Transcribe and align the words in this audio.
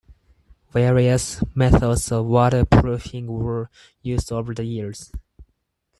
Various 0.71 1.43
methods 1.55 2.11
of 2.11 2.25
waterproofing 2.25 3.27
were 3.27 3.69
used 4.01 4.31
over 4.31 4.51
the 4.51 4.63
years. 4.63 5.11